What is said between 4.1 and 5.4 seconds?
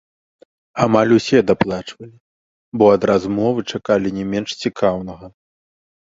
не менш цікаўнага.